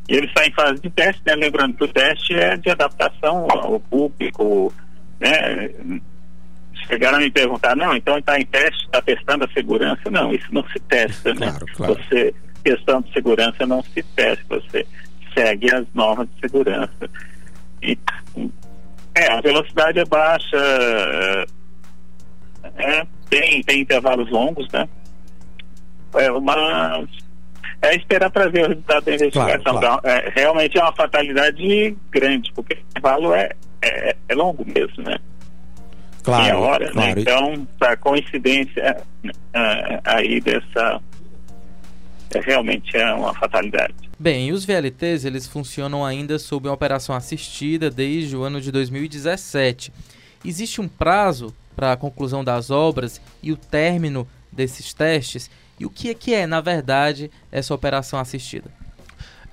e 0.08 0.16
ele 0.16 0.26
está 0.26 0.46
em 0.46 0.52
fase 0.52 0.80
de 0.82 0.90
teste, 0.90 1.22
né? 1.24 1.34
Lembrando 1.34 1.74
que 1.74 1.84
o 1.84 1.88
teste 1.88 2.34
é 2.34 2.56
de 2.56 2.70
adaptação 2.70 3.46
ao 3.50 3.78
público, 3.80 4.72
né? 5.20 5.70
Chegaram 6.88 7.18
a 7.18 7.20
me 7.20 7.30
perguntar, 7.30 7.76
não, 7.76 7.96
então 7.96 8.18
está 8.18 8.38
em 8.38 8.44
teste, 8.44 8.84
está 8.84 9.00
testando 9.00 9.44
a 9.44 9.48
segurança? 9.48 10.10
Não, 10.10 10.34
isso 10.34 10.52
não 10.52 10.66
se 10.68 10.80
testa, 10.80 11.32
né? 11.34 11.46
Claro, 11.50 11.66
claro. 11.74 11.94
Você, 11.94 12.34
questão 12.64 13.00
de 13.00 13.12
segurança 13.12 13.64
não 13.66 13.82
se 13.82 14.02
testa, 14.02 14.44
você 14.48 14.86
segue 15.32 15.72
as 15.74 15.86
normas 15.94 16.28
de 16.34 16.40
segurança. 16.40 17.10
E, 17.82 17.96
é, 19.14 19.32
a 19.32 19.40
velocidade 19.40 19.98
é 20.00 20.04
baixa, 20.04 20.56
é, 22.76 23.06
tem, 23.30 23.62
tem 23.62 23.80
intervalos 23.80 24.28
longos, 24.30 24.66
né? 24.72 24.88
É, 26.14 26.30
mas 26.40 27.08
é 27.82 27.96
esperar 27.96 28.30
para 28.30 28.48
ver 28.48 28.64
o 28.64 28.68
resultado 28.68 29.04
da 29.04 29.14
investigação. 29.14 29.60
Claro, 29.60 29.80
claro. 29.80 30.00
Então, 30.00 30.10
é, 30.10 30.32
realmente 30.34 30.78
é 30.78 30.82
uma 30.82 30.92
fatalidade 30.92 31.96
grande, 32.10 32.52
porque 32.54 32.74
o 32.74 32.78
intervalo 32.78 33.34
é, 33.34 33.50
é, 33.82 34.16
é 34.28 34.34
longo 34.34 34.64
mesmo, 34.64 35.02
né? 35.02 35.18
Claro, 36.22 36.60
hora, 36.60 36.86
né? 36.86 36.92
claro. 36.92 37.14
né? 37.14 37.20
Então, 37.20 37.66
a 37.80 37.96
coincidência 37.96 39.02
uh, 39.24 40.00
aí 40.04 40.40
dessa 40.40 41.00
é, 42.34 42.40
realmente 42.40 42.96
é 42.96 43.12
uma 43.12 43.34
fatalidade. 43.34 43.94
Bem, 44.18 44.48
e 44.48 44.52
os 44.52 44.64
VLTs 44.64 45.24
eles 45.24 45.48
funcionam 45.48 46.04
ainda 46.04 46.38
sob 46.38 46.68
uma 46.68 46.74
operação 46.74 47.14
assistida 47.14 47.90
desde 47.90 48.36
o 48.36 48.44
ano 48.44 48.60
de 48.60 48.70
2017. 48.70 49.92
Existe 50.44 50.80
um 50.80 50.86
prazo 50.86 51.54
para 51.74 51.92
a 51.92 51.96
conclusão 51.96 52.44
das 52.44 52.70
obras 52.70 53.20
e 53.42 53.50
o 53.50 53.56
término 53.56 54.26
desses 54.52 54.94
testes? 54.94 55.50
E 55.82 55.84
o 55.84 55.90
que 55.90 56.10
é 56.10 56.14
que 56.14 56.32
é, 56.32 56.46
na 56.46 56.60
verdade, 56.60 57.28
essa 57.50 57.74
operação 57.74 58.16
assistida? 58.16 58.70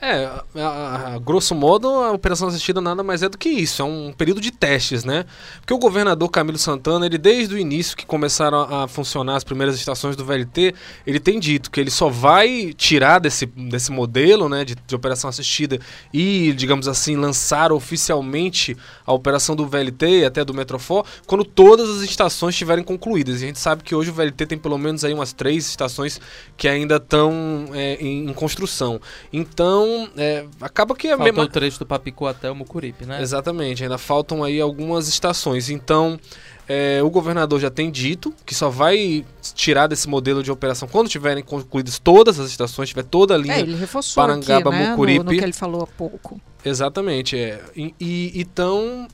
É, 0.01 0.29
a, 0.55 1.15
a, 1.15 1.19
grosso 1.19 1.53
modo, 1.53 1.89
a 1.89 2.13
operação 2.13 2.47
assistida 2.47 2.79
nada 2.79 3.03
mais 3.03 3.21
é 3.21 3.27
do 3.27 3.37
que 3.37 3.49
isso, 3.49 3.81
é 3.81 3.85
um 3.85 4.13
período 4.13 4.39
de 4.39 4.49
testes, 4.49 5.03
né? 5.03 5.25
Porque 5.59 5.73
o 5.73 5.77
governador 5.77 6.29
Camilo 6.29 6.57
Santana, 6.57 7.05
ele 7.05 7.17
desde 7.17 7.53
o 7.53 7.57
início 7.57 7.97
que 7.97 8.05
começaram 8.05 8.61
a, 8.61 8.87
funcionar 8.87 9.35
as 9.35 9.43
primeiras 9.43 9.75
estações 9.75 10.15
do 10.15 10.23
VLT, 10.23 10.73
ele 11.05 11.19
tem 11.19 11.37
dito 11.37 11.69
que 11.69 11.81
ele 11.81 11.91
só 11.91 12.07
vai 12.07 12.73
tirar 12.77 13.19
desse, 13.19 13.45
desse 13.45 13.91
modelo, 13.91 14.47
né, 14.47 14.63
de, 14.63 14.73
de 14.73 14.95
operação 14.95 15.29
assistida 15.29 15.77
e, 16.13 16.53
digamos 16.53 16.87
assim, 16.87 17.17
lançar 17.17 17.73
oficialmente 17.73 18.77
a 19.05 19.11
operação 19.11 19.53
do 19.53 19.67
VLT 19.67 20.21
e 20.21 20.25
até 20.25 20.45
do 20.45 20.53
Metrofor 20.53 21.05
quando 21.27 21.43
todas 21.43 21.89
as 21.89 22.01
estações 22.03 22.55
estiverem 22.55 22.85
concluídas. 22.85 23.41
E 23.41 23.43
a 23.43 23.47
gente 23.47 23.59
sabe 23.59 23.83
que 23.83 23.93
hoje 23.93 24.11
o 24.11 24.13
VLT 24.13 24.45
tem 24.45 24.57
pelo 24.57 24.77
menos 24.77 25.03
aí 25.03 25.13
umas 25.13 25.33
três 25.33 25.67
estações 25.67 26.21
que 26.55 26.69
ainda 26.69 26.95
estão 26.95 27.65
é, 27.73 27.95
em, 27.95 28.29
em 28.29 28.33
construção. 28.33 29.01
Então, 29.33 29.88
então, 29.89 30.09
é, 30.17 30.45
acaba 30.61 30.95
que... 30.95 31.09
Falta 31.09 31.23
mesma... 31.23 31.43
o 31.43 31.47
trecho 31.47 31.79
do 31.79 31.85
Papicu 31.85 32.25
até 32.25 32.49
o 32.49 32.55
Mucuripe, 32.55 33.05
né? 33.05 33.21
Exatamente, 33.21 33.83
ainda 33.83 33.97
faltam 33.97 34.43
aí 34.43 34.59
algumas 34.59 35.07
estações. 35.07 35.69
Então, 35.69 36.19
é, 36.67 37.01
o 37.01 37.09
governador 37.09 37.59
já 37.59 37.71
tem 37.71 37.89
dito 37.89 38.33
que 38.45 38.53
só 38.53 38.69
vai 38.69 39.25
tirar 39.55 39.87
desse 39.87 40.07
modelo 40.07 40.43
de 40.43 40.51
operação 40.51 40.87
quando 40.87 41.09
tiverem 41.09 41.43
concluídas 41.43 41.97
todas 41.97 42.39
as 42.39 42.51
estações, 42.51 42.89
tiver 42.89 43.03
toda 43.03 43.33
a 43.33 43.37
linha 43.37 43.55
é, 43.55 43.61
ele 43.61 43.75
reforçou 43.75 44.21
Parangaba, 44.21 44.69
aqui, 44.69 44.79
né? 44.79 44.89
Mucuripe. 44.91 45.17
No, 45.17 45.23
no 45.25 45.37
que 45.37 45.43
ele 45.43 45.53
falou 45.53 45.81
há 45.81 45.87
pouco. 45.87 46.39
Exatamente, 46.63 47.37
é. 47.37 47.59
E, 47.75 47.95
e, 47.99 48.39
então, 48.39 49.07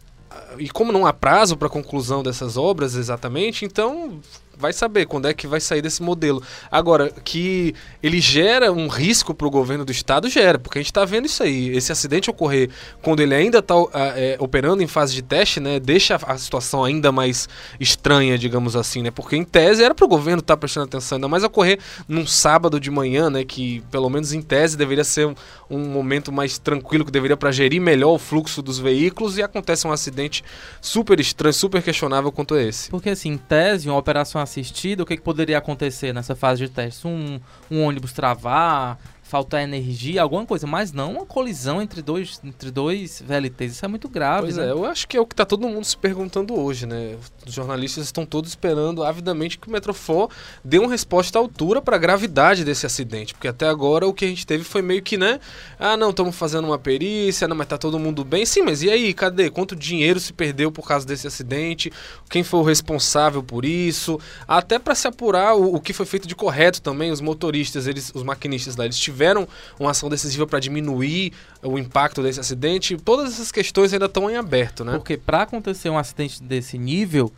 e 0.57 0.69
como 0.69 0.91
não 0.91 1.05
há 1.05 1.13
prazo 1.13 1.55
para 1.55 1.69
conclusão 1.69 2.21
dessas 2.21 2.57
obras 2.57 2.95
exatamente, 2.95 3.63
então 3.63 4.19
vai 4.57 4.73
saber 4.73 5.05
quando 5.05 5.27
é 5.27 5.33
que 5.33 5.47
vai 5.47 5.59
sair 5.59 5.81
desse 5.81 6.01
modelo. 6.01 6.41
Agora, 6.71 7.11
que 7.23 7.73
ele 8.01 8.19
gera 8.19 8.71
um 8.71 8.87
risco 8.87 9.33
para 9.33 9.47
o 9.47 9.49
governo 9.49 9.85
do 9.85 9.91
estado, 9.91 10.29
gera, 10.29 10.59
porque 10.59 10.79
a 10.79 10.81
gente 10.81 10.91
está 10.91 11.05
vendo 11.05 11.25
isso 11.25 11.43
aí. 11.43 11.75
Esse 11.75 11.91
acidente 11.91 12.29
ocorrer 12.29 12.69
quando 13.01 13.21
ele 13.21 13.33
ainda 13.33 13.59
está 13.59 13.75
é, 14.15 14.37
operando 14.39 14.81
em 14.83 14.87
fase 14.87 15.13
de 15.13 15.21
teste, 15.21 15.59
né, 15.59 15.79
deixa 15.79 16.15
a 16.15 16.37
situação 16.37 16.83
ainda 16.83 17.11
mais 17.11 17.47
estranha, 17.79 18.37
digamos 18.37 18.75
assim, 18.75 19.01
né, 19.01 19.11
porque 19.11 19.35
em 19.35 19.43
tese 19.43 19.83
era 19.83 19.93
para 19.93 20.05
o 20.05 20.07
governo 20.07 20.39
estar 20.39 20.55
tá 20.55 20.57
prestando 20.57 20.85
atenção, 20.85 21.17
ainda 21.17 21.27
mais 21.27 21.43
ocorrer 21.43 21.79
num 22.07 22.25
sábado 22.25 22.79
de 22.79 22.89
manhã, 22.89 23.29
né, 23.29 23.43
que 23.43 23.81
pelo 23.91 24.09
menos 24.09 24.33
em 24.33 24.41
tese 24.41 24.77
deveria 24.77 25.03
ser 25.03 25.27
um, 25.27 25.35
um 25.69 25.79
momento 25.79 26.31
mais 26.31 26.57
tranquilo, 26.57 27.05
que 27.05 27.11
deveria 27.11 27.37
para 27.37 27.51
gerir 27.51 27.81
melhor 27.81 28.13
o 28.13 28.19
fluxo 28.19 28.61
dos 28.61 28.79
veículos 28.79 29.37
e 29.37 29.43
acontece 29.43 29.87
um 29.87 29.91
acidente 29.91 30.43
super 30.81 31.19
estranho, 31.19 31.53
super 31.53 31.81
questionável 31.81 32.31
quanto 32.31 32.55
esse. 32.55 32.89
Porque 32.89 33.09
assim, 33.09 33.29
em 33.29 33.37
tese, 33.37 33.89
uma 33.89 33.97
operação 33.97 34.41
assistida, 34.45 35.03
o 35.03 35.05
que, 35.05 35.17
que 35.17 35.21
poderia 35.21 35.57
acontecer 35.57 36.13
nessa 36.13 36.35
fase 36.35 36.65
de 36.65 36.69
teste? 36.69 37.05
Um, 37.05 37.39
um 37.69 37.83
ônibus 37.83 38.13
travar, 38.13 38.97
faltar 39.25 39.63
energia, 39.63 40.21
alguma 40.21 40.45
coisa, 40.45 40.67
mas 40.67 40.91
não 40.91 41.13
uma 41.13 41.25
colisão 41.25 41.81
entre 41.81 41.99
dois, 42.03 42.39
entre 42.43 42.69
dois 42.69 43.23
VLTs. 43.25 43.73
Isso 43.73 43.83
é 43.83 43.87
muito 43.87 44.07
grave. 44.07 44.43
Pois 44.43 44.57
né? 44.57 44.67
é, 44.67 44.71
eu 44.71 44.85
acho 44.85 45.07
que 45.07 45.17
é 45.17 45.19
o 45.19 45.25
que 45.25 45.33
está 45.33 45.43
todo 45.43 45.67
mundo 45.67 45.83
se 45.83 45.97
perguntando 45.97 46.57
hoje, 46.57 46.85
né? 46.85 47.17
Os 47.45 47.51
jornalistas 47.51 48.05
estão 48.05 48.23
todos 48.23 48.51
esperando 48.51 49.03
avidamente 49.03 49.57
que 49.57 49.67
o 49.67 49.71
Metrofor 49.71 50.29
dê 50.63 50.77
uma 50.77 50.89
resposta 50.89 51.39
à 51.39 51.41
altura 51.41 51.81
para 51.81 51.95
a 51.95 51.99
gravidade 51.99 52.63
desse 52.63 52.85
acidente, 52.85 53.33
porque 53.33 53.47
até 53.47 53.67
agora 53.67 54.07
o 54.07 54.13
que 54.13 54.25
a 54.25 54.27
gente 54.27 54.45
teve 54.45 54.63
foi 54.63 54.83
meio 54.83 55.01
que, 55.01 55.17
né? 55.17 55.39
Ah, 55.79 55.97
não, 55.97 56.11
estamos 56.11 56.35
fazendo 56.35 56.65
uma 56.65 56.77
perícia, 56.77 57.47
não, 57.47 57.55
mas 57.55 57.67
tá 57.67 57.79
todo 57.79 57.97
mundo 57.97 58.23
bem. 58.23 58.45
Sim, 58.45 58.61
mas 58.61 58.83
e 58.83 58.91
aí, 58.91 59.11
cadê? 59.11 59.49
Quanto 59.49 59.75
dinheiro 59.75 60.19
se 60.19 60.33
perdeu 60.33 60.71
por 60.71 60.87
causa 60.87 61.05
desse 61.05 61.25
acidente? 61.25 61.91
Quem 62.29 62.43
foi 62.43 62.59
o 62.59 62.63
responsável 62.63 63.41
por 63.41 63.65
isso? 63.65 64.19
Até 64.47 64.77
para 64.77 64.93
se 64.93 65.07
apurar 65.07 65.55
o, 65.55 65.73
o, 65.75 65.81
que 65.81 65.93
foi 65.93 66.05
feito 66.05 66.27
de 66.27 66.35
correto 66.35 66.79
também, 66.79 67.11
os 67.11 67.21
motoristas, 67.21 67.87
eles, 67.87 68.11
os 68.13 68.21
maquinistas 68.21 68.75
lá, 68.75 68.85
eles 68.85 68.99
tiveram 68.99 69.14
tiveram 69.15 69.47
uma 69.79 69.91
ação 69.91 70.09
decisiva 70.09 70.45
para 70.45 70.59
diminuir 70.59 71.31
o 71.63 71.79
impacto 71.79 72.21
desse 72.21 72.39
acidente, 72.39 72.97
todas 72.97 73.33
essas 73.33 73.51
questões 73.51 73.93
ainda 73.93 74.05
estão 74.05 74.29
em 74.29 74.35
aberto, 74.35 74.83
né? 74.83 74.93
Porque 74.93 75.17
para 75.17 75.43
acontecer 75.43 75.89
um 75.89 75.97
acidente 75.97 76.43
desse 76.43 76.77
nível, 76.77 77.31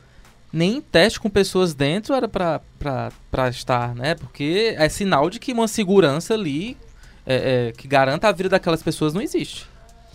nem 0.51 0.81
teste 0.81 1.19
com 1.19 1.29
pessoas 1.29 1.74
dentro 1.74 2.15
era 2.15 2.27
para 2.27 3.50
estar, 3.50 3.93
né? 3.93 4.15
Porque 4.15 4.75
é 4.77 4.89
sinal 4.89 5.29
de 5.29 5.39
que 5.39 5.53
uma 5.53 5.67
segurança 5.67 6.34
ali 6.34 6.75
é, 7.25 7.67
é, 7.67 7.72
que 7.74 7.88
garanta 7.88 8.27
a 8.27 8.31
vida 8.31 8.50
daquelas 8.50 8.81
pessoas 8.81 9.13
não 9.13 9.22
existe. 9.22 9.67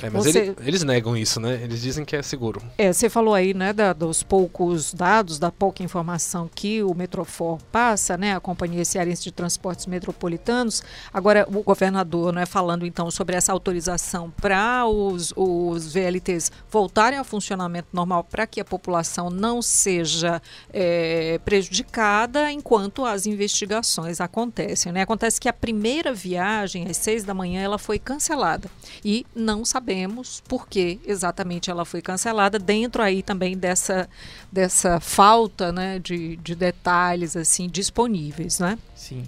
É, 0.03 0.11
mas 0.11 0.25
você... 0.25 0.39
ele, 0.39 0.57
eles 0.67 0.83
negam 0.83 1.17
isso, 1.17 1.39
né? 1.39 1.61
Eles 1.63 1.81
dizem 1.81 2.05
que 2.05 2.17
é 2.17 2.23
seguro. 2.23 2.61
É, 2.77 2.93
você 2.93 3.09
falou 3.09 3.35
aí, 3.35 3.55
né, 3.55 3.73
da, 3.73 3.93
dos 3.93 4.23
poucos 4.23 4.93
dados, 4.93 5.39
da 5.39 5.51
pouca 5.51 5.83
informação 5.83 6.51
que 6.53 6.83
o 6.83 6.93
Metrofor 6.95 7.59
passa, 7.71 8.17
né, 8.17 8.35
a 8.35 8.41
Companhia 8.41 8.85
Cearense 8.85 9.23
de 9.23 9.31
Transportes 9.31 9.87
Metropolitanos. 9.87 10.83
Agora, 11.13 11.47
o 11.49 11.63
governador, 11.63 12.33
né, 12.33 12.45
falando 12.45 12.85
então 12.85 13.11
sobre 13.11 13.37
essa 13.37 13.53
autorização 13.53 14.31
para 14.31 14.87
os, 14.87 15.33
os 15.37 15.93
VLTs 15.93 16.51
voltarem 16.71 17.19
ao 17.19 17.25
funcionamento 17.25 17.89
normal 17.93 18.25
para 18.25 18.47
que 18.47 18.61
a 18.61 18.65
população 18.65 19.31
não 19.31 19.63
seja 19.63 20.43
é, 20.73 21.39
prejudicada 21.45 22.51
enquanto 22.51 23.05
as 23.05 23.27
investigações 23.27 24.21
acontecem, 24.21 24.91
né? 24.91 25.03
Acontece 25.03 25.41
que 25.41 25.49
a 25.49 25.53
primeira 25.53 26.13
viagem, 26.13 26.87
às 26.89 26.97
seis 26.97 27.23
da 27.25 27.33
manhã, 27.33 27.61
ela 27.61 27.79
foi 27.79 27.99
cancelada 27.99 28.69
e 29.05 29.25
não 29.35 29.65
sabemos 29.65 29.92
sabemos 29.93 30.43
por 30.49 30.67
que 30.67 30.99
exatamente 31.07 31.71
ela 31.71 31.85
foi 31.85 32.01
cancelada, 32.01 32.59
dentro 32.59 33.03
aí 33.03 33.23
também 33.23 33.57
dessa, 33.57 34.09
dessa 34.51 34.99
falta 34.99 35.71
né, 35.71 35.99
de, 35.99 36.37
de 36.37 36.55
detalhes 36.55 37.37
assim 37.37 37.69
disponíveis, 37.69 38.59
né? 38.59 38.79
Sim. 38.95 39.25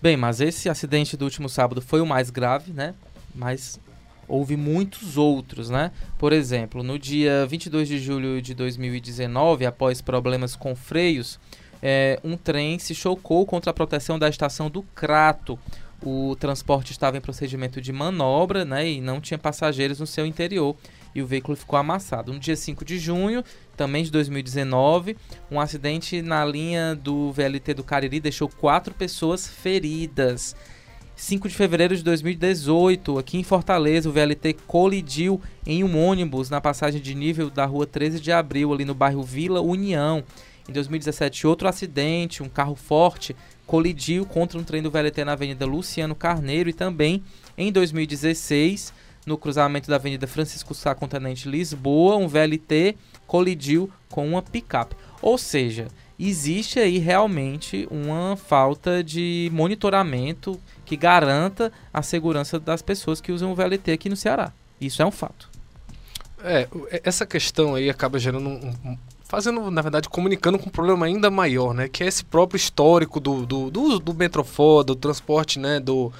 Bem, 0.00 0.16
mas 0.16 0.40
esse 0.40 0.68
acidente 0.68 1.16
do 1.16 1.24
último 1.24 1.48
sábado 1.48 1.80
foi 1.80 2.00
o 2.00 2.06
mais 2.06 2.28
grave, 2.28 2.72
né? 2.72 2.94
Mas 3.34 3.80
houve 4.28 4.56
muitos 4.56 5.16
outros, 5.16 5.70
né? 5.70 5.92
Por 6.18 6.32
exemplo, 6.32 6.82
no 6.82 6.98
dia 6.98 7.46
22 7.46 7.88
de 7.88 7.98
julho 7.98 8.42
de 8.42 8.54
2019, 8.54 9.64
após 9.64 10.02
problemas 10.02 10.54
com 10.54 10.74
freios, 10.74 11.40
é, 11.80 12.20
um 12.22 12.36
trem 12.36 12.78
se 12.78 12.94
chocou 12.94 13.46
contra 13.46 13.70
a 13.70 13.74
proteção 13.74 14.18
da 14.18 14.28
estação 14.28 14.68
do 14.68 14.82
Crato, 14.82 15.58
o 16.02 16.36
transporte 16.36 16.92
estava 16.92 17.16
em 17.16 17.20
procedimento 17.20 17.80
de 17.80 17.92
manobra 17.92 18.64
né, 18.64 18.88
e 18.88 19.00
não 19.00 19.20
tinha 19.20 19.38
passageiros 19.38 20.00
no 20.00 20.06
seu 20.06 20.26
interior 20.26 20.76
e 21.14 21.22
o 21.22 21.26
veículo 21.26 21.56
ficou 21.56 21.78
amassado. 21.78 22.32
No 22.32 22.38
dia 22.38 22.56
5 22.56 22.84
de 22.84 22.98
junho, 22.98 23.44
também 23.76 24.04
de 24.04 24.10
2019, 24.10 25.16
um 25.50 25.60
acidente 25.60 26.22
na 26.22 26.44
linha 26.44 26.94
do 26.94 27.32
VLT 27.32 27.74
do 27.74 27.84
Cariri 27.84 28.20
deixou 28.20 28.48
quatro 28.48 28.94
pessoas 28.94 29.46
feridas. 29.46 30.56
5 31.14 31.48
de 31.48 31.54
fevereiro 31.54 31.94
de 31.94 32.02
2018, 32.02 33.18
aqui 33.18 33.38
em 33.38 33.42
Fortaleza, 33.42 34.08
o 34.08 34.12
VLT 34.12 34.54
colidiu 34.66 35.40
em 35.66 35.84
um 35.84 36.02
ônibus 36.02 36.48
na 36.48 36.60
passagem 36.60 37.00
de 37.00 37.14
nível 37.14 37.50
da 37.50 37.66
rua 37.66 37.86
13 37.86 38.18
de 38.18 38.32
abril, 38.32 38.72
ali 38.72 38.84
no 38.84 38.94
bairro 38.94 39.22
Vila 39.22 39.60
União. 39.60 40.24
Em 40.68 40.72
2017, 40.72 41.46
outro 41.46 41.68
acidente, 41.68 42.42
um 42.42 42.48
carro 42.48 42.74
forte 42.74 43.36
colidiu 43.66 44.26
contra 44.26 44.58
um 44.58 44.64
trem 44.64 44.82
do 44.82 44.90
VLT 44.90 45.24
na 45.24 45.32
Avenida 45.32 45.66
Luciano 45.66 46.14
Carneiro 46.14 46.68
e 46.68 46.72
também 46.72 47.22
em 47.56 47.70
2016, 47.70 48.92
no 49.26 49.38
cruzamento 49.38 49.88
da 49.88 49.96
Avenida 49.96 50.26
Francisco 50.26 50.74
Sá 50.74 50.94
com 50.94 51.08
Tenente 51.08 51.48
Lisboa, 51.48 52.16
um 52.16 52.28
VLT 52.28 52.96
colidiu 53.26 53.90
com 54.08 54.26
uma 54.28 54.42
picape. 54.42 54.96
Ou 55.20 55.38
seja, 55.38 55.88
existe 56.18 56.78
aí 56.78 56.98
realmente 56.98 57.86
uma 57.90 58.36
falta 58.36 59.02
de 59.02 59.50
monitoramento 59.52 60.60
que 60.84 60.96
garanta 60.96 61.72
a 61.92 62.02
segurança 62.02 62.58
das 62.58 62.82
pessoas 62.82 63.20
que 63.20 63.32
usam 63.32 63.52
o 63.52 63.54
VLT 63.54 63.92
aqui 63.92 64.08
no 64.08 64.16
Ceará. 64.16 64.52
Isso 64.80 65.00
é 65.00 65.06
um 65.06 65.10
fato. 65.10 65.48
É, 66.44 66.66
essa 67.04 67.24
questão 67.24 67.76
aí 67.76 67.88
acaba 67.88 68.18
gerando 68.18 68.48
um, 68.48 68.98
fazendo, 69.32 69.70
na 69.70 69.80
verdade, 69.80 70.10
comunicando 70.10 70.58
com 70.58 70.66
um 70.66 70.70
problema 70.70 71.06
ainda 71.06 71.30
maior, 71.30 71.72
né? 71.72 71.88
Que 71.88 72.04
é 72.04 72.06
esse 72.06 72.22
próprio 72.22 72.58
histórico 72.58 73.18
do, 73.18 73.46
do, 73.46 73.70
do, 73.70 73.98
do 73.98 74.12
Metrofó, 74.12 74.82
do 74.82 74.94
transporte, 74.94 75.58
né? 75.58 75.80
Do, 75.80 76.12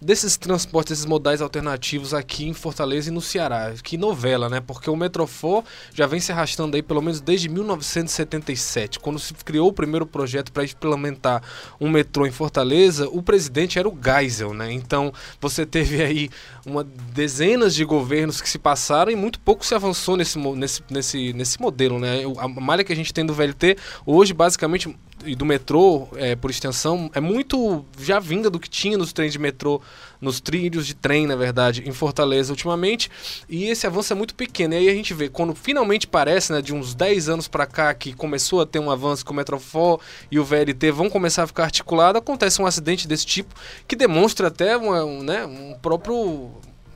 desses 0.00 0.36
transportes, 0.36 0.92
esses 0.92 1.04
modais 1.04 1.40
alternativos 1.40 2.12
aqui 2.12 2.46
em 2.46 2.52
Fortaleza 2.52 3.08
e 3.08 3.12
no 3.12 3.20
Ceará. 3.20 3.72
Que 3.82 3.96
novela, 3.96 4.48
né? 4.48 4.60
Porque 4.60 4.90
o 4.90 4.96
Metrofor 4.96 5.64
já 5.94 6.06
vem 6.06 6.20
se 6.20 6.32
arrastando 6.32 6.76
aí 6.76 6.82
pelo 6.82 7.00
menos 7.00 7.20
desde 7.20 7.48
1977, 7.48 9.00
quando 9.00 9.18
se 9.18 9.32
criou 9.34 9.68
o 9.68 9.72
primeiro 9.72 10.06
projeto 10.06 10.52
para 10.52 10.64
implementar 10.64 11.42
um 11.80 11.88
metrô 11.88 12.26
em 12.26 12.30
Fortaleza, 12.30 13.08
o 13.08 13.22
presidente 13.22 13.78
era 13.78 13.88
o 13.88 13.98
Geisel, 14.02 14.52
né? 14.52 14.72
Então 14.72 15.12
você 15.40 15.64
teve 15.64 16.02
aí 16.02 16.30
uma 16.64 16.84
dezenas 16.84 17.74
de 17.74 17.84
governos 17.84 18.40
que 18.40 18.48
se 18.48 18.58
passaram 18.58 19.10
e 19.10 19.16
muito 19.16 19.38
pouco 19.40 19.64
se 19.64 19.74
avançou 19.74 20.16
nesse, 20.16 20.38
nesse, 20.38 20.82
nesse, 20.90 21.32
nesse 21.32 21.60
modelo, 21.60 21.98
né? 21.98 22.22
A 22.38 22.48
malha 22.48 22.84
que 22.84 22.92
a 22.92 22.96
gente 22.96 23.12
tem 23.12 23.24
do 23.24 23.34
VLT 23.34 23.76
hoje 24.04 24.32
basicamente 24.32 24.94
e 25.26 25.34
do 25.34 25.44
metrô, 25.44 26.08
é, 26.16 26.34
por 26.36 26.50
extensão, 26.50 27.10
é 27.14 27.20
muito 27.20 27.84
já 27.98 28.18
vinda 28.18 28.48
do 28.48 28.60
que 28.60 28.68
tinha 28.68 28.96
nos 28.96 29.12
trens 29.12 29.32
de 29.32 29.38
metrô, 29.38 29.80
nos 30.20 30.40
trilhos 30.40 30.86
de 30.86 30.94
trem, 30.94 31.26
na 31.26 31.36
verdade, 31.36 31.82
em 31.86 31.92
Fortaleza 31.92 32.52
ultimamente. 32.52 33.10
E 33.48 33.66
esse 33.66 33.86
avanço 33.86 34.12
é 34.12 34.16
muito 34.16 34.34
pequeno. 34.34 34.74
E 34.74 34.76
aí 34.78 34.88
a 34.88 34.94
gente 34.94 35.12
vê, 35.12 35.28
quando 35.28 35.54
finalmente 35.54 36.06
parece, 36.06 36.52
né, 36.52 36.62
de 36.62 36.74
uns 36.74 36.94
10 36.94 37.28
anos 37.28 37.48
para 37.48 37.66
cá, 37.66 37.92
que 37.92 38.12
começou 38.12 38.60
a 38.60 38.66
ter 38.66 38.78
um 38.78 38.90
avanço 38.90 39.24
com 39.24 39.32
o 39.32 39.36
Metrofó 39.36 39.98
e 40.30 40.38
o 40.38 40.44
VLT 40.44 40.90
vão 40.90 41.10
começar 41.10 41.42
a 41.42 41.46
ficar 41.46 41.64
articulados, 41.64 42.20
acontece 42.20 42.62
um 42.62 42.66
acidente 42.66 43.06
desse 43.06 43.26
tipo 43.26 43.54
que 43.86 43.96
demonstra 43.96 44.48
até 44.48 44.76
uma, 44.76 45.04
um, 45.04 45.22
né, 45.22 45.44
um 45.44 45.74
próprio 45.80 46.50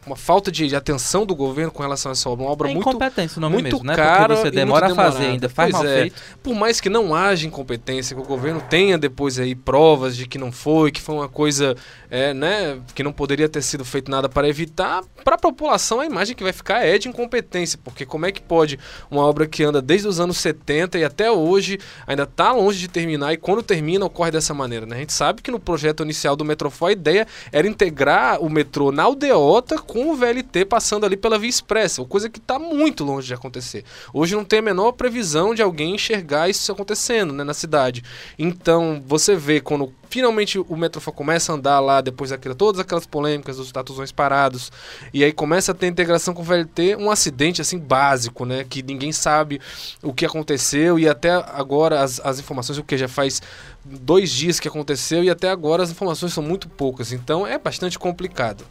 uma 0.07 0.17
falta 0.17 0.51
de, 0.51 0.67
de, 0.67 0.75
atenção 0.75 1.27
do 1.27 1.35
governo 1.35 1.71
com 1.71 1.83
relação 1.83 2.11
a 2.11 2.13
essa 2.13 2.29
obra. 2.29 2.45
Uma 2.45 2.53
obra 2.53 2.71
é 2.71 2.75
muito, 2.75 2.89
incompetência 2.89 3.39
o 3.39 3.41
nome 3.41 3.55
muito 3.55 3.65
mesmo, 3.65 3.85
né? 3.85 3.97
cara 3.97 4.35
Porque 4.35 4.43
você 4.43 4.51
demora 4.51 4.93
a 4.93 4.95
fazer, 4.95 5.27
ainda 5.27 5.49
faz 5.49 5.71
pois 5.71 5.85
mal 5.85 5.93
é. 5.93 6.01
feito. 6.01 6.23
Por 6.43 6.55
mais 6.55 6.81
que 6.81 6.89
não 6.89 7.15
haja 7.15 7.47
incompetência, 7.47 8.17
que 8.17 8.23
o 8.23 8.25
governo 8.25 8.63
tenha 8.69 8.97
depois 8.97 9.39
aí 9.39 9.55
provas 9.55 10.17
de 10.17 10.27
que 10.27 10.39
não 10.39 10.51
foi, 10.51 10.91
que 10.91 11.01
foi 11.01 11.15
uma 11.15 11.29
coisa, 11.29 11.77
é, 12.11 12.33
né, 12.33 12.81
que 12.95 13.03
não 13.03 13.13
poderia 13.13 13.49
ter 13.49 13.63
sido 13.63 13.85
feito 13.85 14.11
nada 14.11 14.29
para 14.29 14.49
evitar, 14.49 15.03
para 15.25 15.35
a 15.35 15.39
população 15.39 16.01
a 16.01 16.07
imagem 16.07 16.35
que 16.35 16.43
vai 16.43 16.53
ficar 16.53 16.85
é 16.85 16.99
de 16.99 17.09
incompetência, 17.09 17.79
porque 17.83 18.07
como 18.07 18.27
é 18.27 18.33
que 18.33 18.41
pode 18.41 18.79
uma 19.11 19.23
obra 19.23 19.47
que 19.47 19.63
anda 19.63 19.83
desde 19.83 20.09
os 20.09 20.19
anos 20.19 20.39
70 20.39 20.99
e 20.99 21.05
até 21.05 21.31
hoje 21.31 21.79
ainda 22.07 22.23
está 22.23 22.53
longe 22.53 22.79
de 22.79 22.89
terminar 22.89 23.33
e 23.33 23.37
quando 23.37 23.63
termina 23.63 24.05
ocorre 24.05 24.31
dessa 24.31 24.55
maneira, 24.55 24.87
né? 24.87 24.97
A 24.97 24.99
gente 25.01 25.13
sabe 25.13 25.43
que 25.43 25.51
no 25.51 25.61
projeto 25.61 26.03
inicial 26.03 26.37
do 26.37 26.45
Metrofó 26.45 26.87
a 26.87 26.93
ideia 26.93 27.27
era 27.53 27.67
integrar 27.67 28.41
o 28.41 28.49
metrô 28.49 28.91
na 28.91 29.03
aldeota 29.03 29.79
com 29.91 30.13
o 30.13 30.15
VLT 30.15 30.67
passando 30.67 31.05
ali 31.05 31.17
pela 31.17 31.37
Via 31.37 31.51
Expressa, 31.51 32.05
coisa 32.05 32.31
que 32.31 32.39
está 32.39 32.61
muito 32.61 33.03
longe 33.03 33.27
de 33.27 33.35
acontecer. 33.35 33.85
Hoje 34.15 34.37
não 34.37 34.45
tem 34.45 34.61
a 34.61 34.63
menor 34.63 34.93
previsão 34.93 35.53
de 35.53 35.63
alguém 35.63 35.97
enxergar 35.97 36.49
isso 36.49 36.71
acontecendo 36.71 37.33
né, 37.35 37.43
na 37.43 37.53
cidade. 37.53 38.05
Então, 38.39 39.03
você 39.05 39.35
vê 39.35 39.61
quando 39.61 39.93
finalmente 40.09 40.61
o 40.61 40.77
Metrofó 40.77 41.11
começa 41.11 41.51
a 41.51 41.57
andar 41.57 41.81
lá, 41.81 42.01
depois 42.01 42.31
daquela, 42.31 42.55
todas 42.55 42.81
aquelas 42.81 43.05
polêmicas 43.05 43.57
dos 43.57 43.73
tatuzões 43.73 44.13
parados, 44.13 44.71
e 45.13 45.25
aí 45.25 45.33
começa 45.33 45.73
a 45.73 45.75
ter 45.75 45.89
integração 45.89 46.35
com 46.35 46.43
o 46.43 46.45
VLT, 46.45 46.95
um 46.95 47.11
acidente 47.11 47.61
assim 47.61 47.79
básico, 47.79 48.45
né? 48.45 48.65
Que 48.69 48.85
ninguém 48.85 49.11
sabe 49.11 49.61
o 50.05 50.15
que 50.15 50.25
aconteceu 50.25 51.01
e 51.01 51.09
até 51.09 51.33
agora 51.33 52.01
as, 52.01 52.21
as 52.21 52.39
informações, 52.39 52.79
o 52.79 52.85
que 52.85 52.97
já 52.97 53.09
faz 53.09 53.43
dois 53.85 54.31
dias 54.31 54.61
que 54.61 54.69
aconteceu 54.69 55.25
e 55.25 55.31
até 55.31 55.51
agora 55.51 55.83
as 55.83 55.91
informações 55.91 56.33
são 56.33 56.45
muito 56.45 56.69
poucas, 56.69 57.13
então 57.13 57.45
é 57.45 57.59
bastante 57.59 57.99
complicado. 57.99 58.65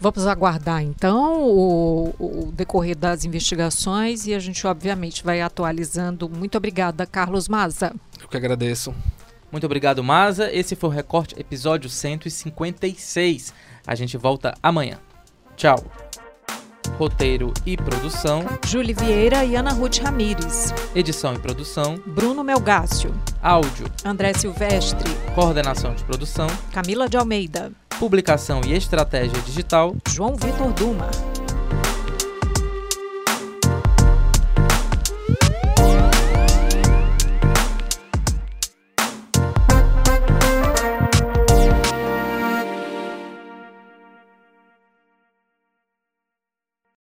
Vamos 0.00 0.26
aguardar 0.26 0.82
então 0.82 1.44
o, 1.44 2.14
o, 2.18 2.52
decorrer 2.52 2.96
das 2.96 3.26
investigações 3.26 4.26
e 4.26 4.32
a 4.32 4.38
gente 4.38 4.66
obviamente 4.66 5.22
vai 5.22 5.42
atualizando. 5.42 6.26
Muito 6.26 6.56
obrigada, 6.56 7.04
Carlos 7.04 7.48
Maza. 7.48 7.92
Eu 8.18 8.26
que 8.26 8.36
agradeço. 8.36 8.94
Muito 9.52 9.66
obrigado, 9.66 10.02
Maza. 10.02 10.50
Esse 10.50 10.74
foi 10.74 10.88
o 10.88 10.92
Recorte, 10.92 11.38
episódio 11.38 11.90
156. 11.90 13.52
A 13.86 13.94
gente 13.94 14.16
volta 14.16 14.54
amanhã. 14.62 14.98
Tchau. 15.54 15.84
Roteiro 16.96 17.52
e 17.66 17.76
produção: 17.76 18.44
Júlia 18.66 18.94
Vieira 18.94 19.44
e 19.44 19.54
Ana 19.54 19.72
Ruth 19.72 19.98
Ramires. 19.98 20.72
Edição 20.94 21.34
e 21.34 21.38
produção: 21.38 21.96
Bruno 22.06 22.42
Melgácio. 22.42 23.14
Áudio: 23.42 23.86
André 24.02 24.32
Silvestre. 24.32 25.10
Coordenação 25.34 25.94
de 25.94 26.04
produção: 26.04 26.46
Camila 26.72 27.06
de 27.06 27.18
Almeida. 27.18 27.70
Publicação 28.00 28.62
e 28.66 28.72
estratégia 28.72 29.38
digital: 29.42 29.94
João 30.08 30.34
Vitor 30.34 30.72
Duma. 30.72 31.29